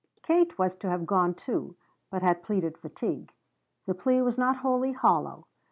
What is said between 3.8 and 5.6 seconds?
The plea was not wholly hollow.